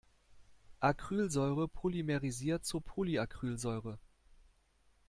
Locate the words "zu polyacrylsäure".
2.65-3.99